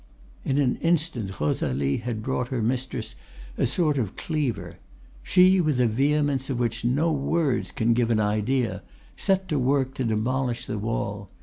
"In 0.43 0.57
an 0.57 0.77
instant 0.77 1.39
Rosalie 1.39 1.97
had 1.97 2.23
brought 2.23 2.47
her 2.47 2.63
mistress 2.63 3.13
a 3.55 3.67
sort 3.67 3.99
of 3.99 4.15
cleaver; 4.15 4.77
she, 5.21 5.61
with 5.61 5.79
a 5.79 5.85
vehemence 5.85 6.49
of 6.49 6.57
which 6.57 6.83
no 6.83 7.11
words 7.11 7.71
can 7.71 7.93
give 7.93 8.09
an 8.09 8.19
idea, 8.19 8.81
set 9.15 9.47
to 9.49 9.59
work 9.59 9.93
to 9.93 10.03
demolish 10.03 10.65
the 10.65 10.79
wall. 10.79 11.29